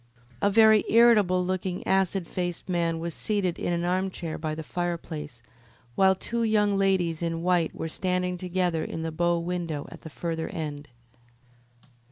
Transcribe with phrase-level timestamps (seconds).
[0.41, 5.43] A very irritable looking, acid faced man was seated in an armchair by the fireplace,
[5.93, 10.09] while two young ladies in white were standing together in the bow window at the
[10.09, 10.87] further end.